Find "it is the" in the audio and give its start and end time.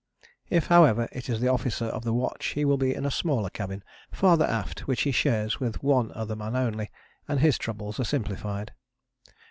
1.11-1.49